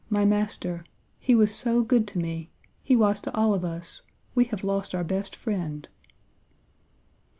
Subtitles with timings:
[0.09, 0.83] my master!
[1.19, 2.49] he was so good to me!
[2.81, 4.01] He was all to us!
[4.33, 5.87] We have lost our best friend!'